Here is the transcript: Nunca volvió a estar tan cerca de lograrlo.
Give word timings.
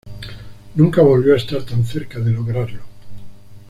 Nunca 0.73 1.03
volvió 1.03 1.35
a 1.35 1.37
estar 1.37 1.61
tan 1.61 1.85
cerca 1.85 2.17
de 2.17 2.31
lograrlo. 2.31 2.81